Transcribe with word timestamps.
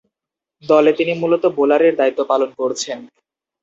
দলে 0.63 0.91
তিনি 0.93 1.13
মূলতঃ 1.21 1.45
বোলারের 1.57 1.93
দায়িত্ব 1.95 2.21
পালন 2.31 2.49
করছেন। 2.59 2.99